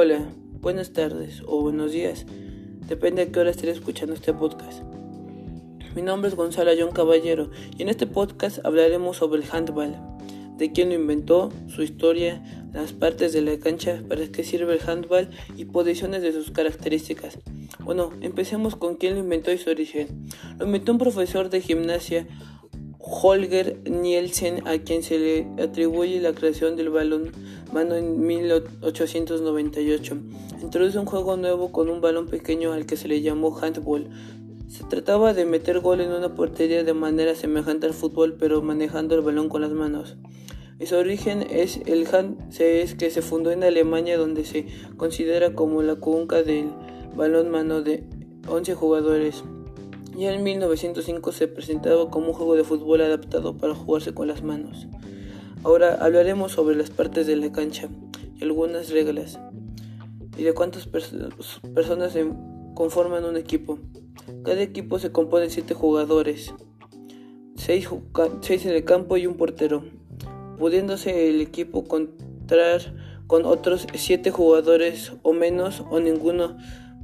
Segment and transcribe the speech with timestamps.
[0.00, 0.28] Hola,
[0.60, 2.24] buenas tardes o buenos días,
[2.86, 4.84] depende de qué hora estés escuchando este podcast.
[5.96, 9.96] Mi nombre es Gonzalo John Caballero y en este podcast hablaremos sobre el handball,
[10.56, 14.88] de quién lo inventó, su historia, las partes de la cancha, para qué sirve el
[14.88, 17.40] handball y posiciones de sus características.
[17.80, 20.28] Bueno, empecemos con quién lo inventó y su origen.
[20.60, 22.28] Lo inventó un profesor de gimnasia
[23.00, 27.32] Holger Nielsen, a quien se le atribuye la creación del balón
[27.72, 30.16] mano en 1898.
[30.62, 34.08] Introduce un juego nuevo con un balón pequeño al que se le llamó handball.
[34.68, 39.14] Se trataba de meter gol en una portería de manera semejante al fútbol, pero manejando
[39.14, 40.16] el balón con las manos.
[40.84, 44.66] Su origen es el hand, es que se fundó en Alemania, donde se
[44.96, 46.70] considera como la cunca del
[47.16, 48.04] balón mano de
[48.48, 49.42] 11 jugadores.
[50.16, 54.42] Ya en 1905 se presentaba como un juego de fútbol adaptado para jugarse con las
[54.42, 54.86] manos.
[55.64, 57.88] Ahora hablaremos sobre las partes de la cancha
[58.36, 59.40] y algunas reglas
[60.36, 62.16] y de cuántas personas
[62.74, 63.78] conforman un equipo.
[64.44, 66.54] Cada equipo se compone de 7 jugadores,
[67.56, 67.88] 6
[68.66, 69.84] en el campo y un portero,
[70.58, 72.94] pudiéndose el equipo contar
[73.26, 76.56] con otros 7 jugadores o menos o ninguno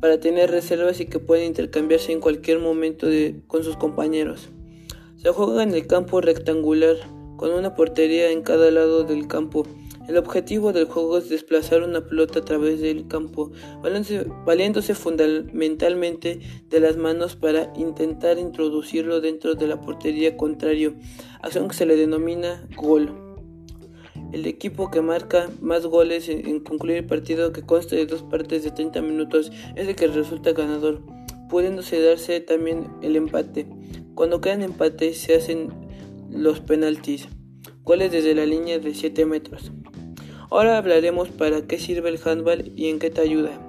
[0.00, 3.06] para tener reservas y que pueden intercambiarse en cualquier momento
[3.46, 4.50] con sus compañeros.
[5.16, 6.96] Se juega en el campo rectangular,
[7.42, 9.66] con una portería en cada lado del campo.
[10.06, 13.50] El objetivo del juego es desplazar una pelota a través del campo,
[14.46, 16.38] valiéndose fundamentalmente
[16.70, 20.94] de las manos para intentar introducirlo dentro de la portería contrario,
[21.42, 23.10] acción que se le denomina gol.
[24.32, 28.62] El equipo que marca más goles en, concluir el partido que consta de dos partes
[28.62, 31.02] de 30 minutos es el que resulta ganador,
[31.50, 33.66] pudiéndose darse también el empate.
[34.14, 35.81] Cuando quedan empates se hacen
[36.32, 37.28] los penaltis,
[37.84, 39.72] goles desde la línea de 7 metros.
[40.50, 43.60] Ahora hablaremos para qué sirve el handball y en qué te ayuda.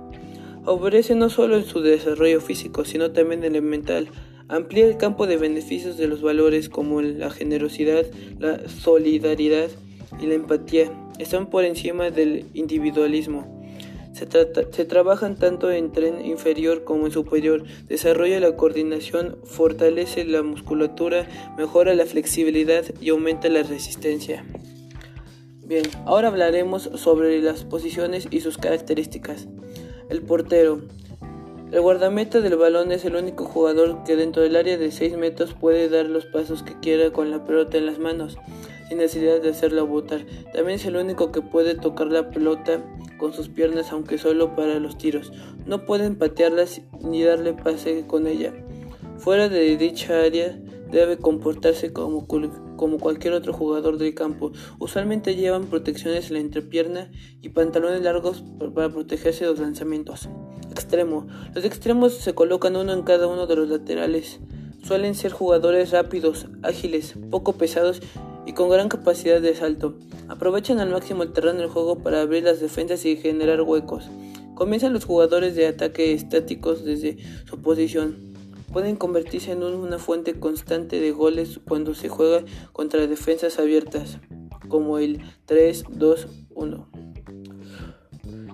[0.66, 4.08] Favorece no solo en su desarrollo físico, sino también en el mental.
[4.48, 8.05] Amplía el campo de beneficios de los valores como la generosidad,
[8.39, 9.70] la solidaridad,
[10.21, 13.52] y la empatía están por encima del individualismo.
[14.13, 20.43] Se, se, trabajan tanto en tren inferior como en superior, desarrolla la coordinación, fortalece la
[20.43, 24.45] musculatura, mejora la flexibilidad y aumenta la resistencia.
[25.65, 29.47] Bien, ahora hablaremos sobre las posiciones y sus características.
[30.09, 30.81] El portero.
[31.71, 35.55] El guardameta del balón es el único jugador que dentro del área de 6 metros
[35.55, 38.37] puede dar los pasos que quiera con la pelota en las manos
[38.95, 40.26] necesidad de hacerla botar.
[40.54, 42.83] También es el único que puede tocar la pelota
[43.17, 45.31] con sus piernas, aunque solo para los tiros.
[45.65, 48.54] No pueden patearlas ni darle pase con ella.
[49.17, 50.59] Fuera de dicha área
[50.92, 54.52] debe comportarse como, como cualquier otro jugador del campo.
[54.80, 57.11] Usualmente llevan protecciones en la entrepierna
[57.42, 58.43] y pantalones largos
[58.73, 60.30] para protegerse de los lanzamientos.
[60.71, 61.27] Extremo.
[61.55, 64.39] Los extremos se colocan uno en cada uno de los laterales.
[64.83, 68.02] Suelen ser jugadores rápidos, ágiles, poco pesados
[68.45, 69.95] y con gran capacidad de salto.
[70.27, 74.09] Aprovechan al máximo el terreno del juego para abrir las defensas y generar huecos.
[74.55, 78.33] Comienzan los jugadores de ataque estáticos desde su posición.
[78.71, 84.20] Pueden convertirse en una fuente constante de goles cuando se juega contra defensas abiertas,
[84.67, 86.87] como el 3-2-1.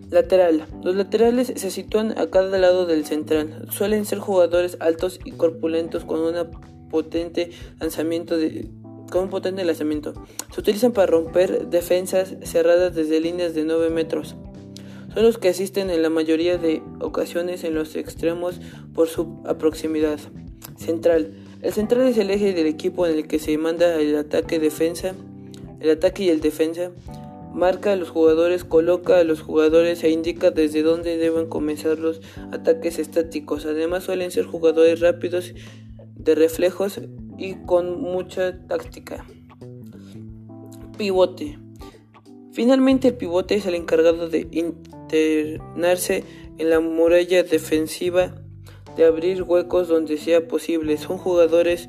[0.10, 0.66] Lateral.
[0.84, 3.68] Los laterales se sitúan a cada lado del central.
[3.70, 6.36] Suelen ser jugadores altos y corpulentos con un
[6.90, 8.68] potente lanzamiento de,
[9.10, 10.14] con un potente lanzamiento.
[10.54, 14.36] Se utilizan para romper defensas cerradas desde líneas de 9 metros.
[15.14, 18.60] Son los que asisten en la mayoría de ocasiones en los extremos
[18.94, 20.20] por su proximidad.
[20.78, 21.34] Central.
[21.62, 25.14] El central es el eje del equipo en el que se manda el ataque defensa,
[25.80, 26.92] el ataque y el defensa.
[27.54, 32.22] Marca a los jugadores, coloca a los jugadores e indica desde dónde deben comenzar los
[32.52, 33.66] ataques estáticos.
[33.66, 35.54] Además suelen ser jugadores rápidos
[36.16, 37.02] de reflejos
[37.40, 39.26] y con mucha táctica.
[40.98, 41.58] Pivote.
[42.52, 46.26] Finalmente el pivote es el encargado de internarse
[46.58, 48.36] en la muralla defensiva,
[48.98, 50.98] de abrir huecos donde sea posible.
[50.98, 51.88] Son jugadores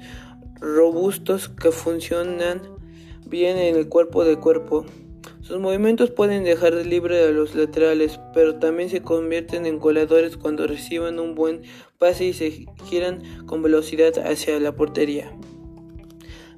[0.60, 2.62] robustos que funcionan
[3.26, 4.86] bien en el cuerpo de cuerpo.
[5.50, 10.64] Sus movimientos pueden dejar libre a los laterales, pero también se convierten en coladores cuando
[10.68, 11.62] reciban un buen
[11.98, 15.32] pase y se giran con velocidad hacia la portería.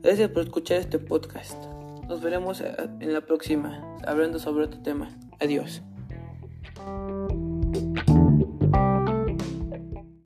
[0.03, 1.56] Gracias por escuchar este podcast.
[2.06, 5.09] Nos veremos en la próxima, hablando sobre otro tema.
[5.41, 5.81] Adiós.